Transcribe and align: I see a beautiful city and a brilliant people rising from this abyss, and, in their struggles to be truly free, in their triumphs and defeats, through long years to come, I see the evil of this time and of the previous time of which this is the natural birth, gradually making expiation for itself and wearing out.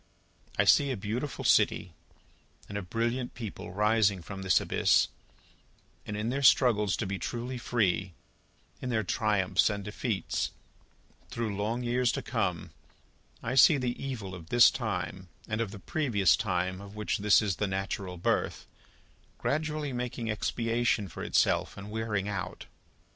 I 0.57 0.63
see 0.63 0.89
a 0.89 0.97
beautiful 0.97 1.45
city 1.45 1.93
and 2.67 2.75
a 2.75 2.81
brilliant 2.81 3.35
people 3.35 3.71
rising 3.71 4.23
from 4.23 4.41
this 4.41 4.59
abyss, 4.59 5.09
and, 6.07 6.17
in 6.17 6.29
their 6.29 6.41
struggles 6.41 6.97
to 6.97 7.05
be 7.05 7.19
truly 7.19 7.59
free, 7.59 8.13
in 8.81 8.89
their 8.89 9.03
triumphs 9.03 9.69
and 9.69 9.83
defeats, 9.83 10.49
through 11.29 11.55
long 11.55 11.83
years 11.83 12.11
to 12.13 12.23
come, 12.23 12.71
I 13.43 13.53
see 13.53 13.77
the 13.77 14.03
evil 14.03 14.33
of 14.33 14.49
this 14.49 14.71
time 14.71 15.29
and 15.47 15.61
of 15.61 15.69
the 15.69 15.77
previous 15.77 16.35
time 16.35 16.81
of 16.81 16.95
which 16.95 17.19
this 17.19 17.39
is 17.39 17.57
the 17.57 17.67
natural 17.67 18.17
birth, 18.17 18.65
gradually 19.37 19.93
making 19.93 20.29
expiation 20.31 21.09
for 21.09 21.23
itself 21.23 21.77
and 21.77 21.91
wearing 21.91 22.27
out. 22.27 22.65